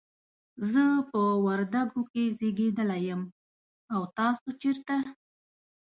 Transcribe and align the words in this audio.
زه 0.71 0.83
په 1.09 1.19
وردګو 1.45 2.01
کې 2.11 2.23
زیږیدلی 2.37 3.01
یم، 3.09 3.21
او 3.93 4.01
تاسو 4.17 4.47
چیرته؟ 4.61 4.95